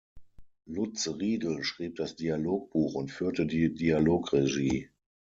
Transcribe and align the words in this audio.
Lutz 0.65 1.07
Riedel 1.09 1.61
schrieb 1.61 1.97
das 1.97 2.15
Dialogbuch 2.15 2.95
und 2.95 3.11
führte 3.11 3.45
die 3.45 3.71
Dialogregie. 3.75 4.89